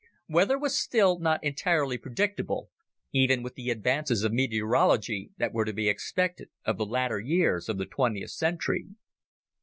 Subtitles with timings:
[0.27, 2.71] Weather was still not entirely predictable,
[3.11, 7.69] even with the advances of meteorology that were to be expected of the latter years
[7.69, 8.87] of the twentieth century.